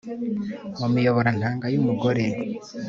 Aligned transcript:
mu 0.79 0.87
miyoborantanga 0.93 1.65
yu 1.73 1.81
mugore 1.87 2.23